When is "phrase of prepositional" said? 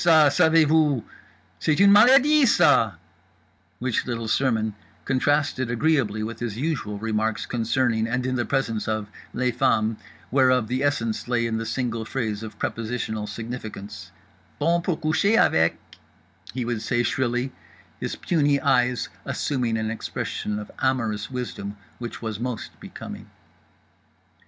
12.03-13.27